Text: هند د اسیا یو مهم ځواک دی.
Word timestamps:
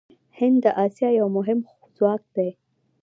هند 0.37 0.57
د 0.63 0.65
اسیا 0.85 1.09
یو 1.19 1.27
مهم 1.37 1.59
ځواک 1.95 2.21
دی. 2.35 2.49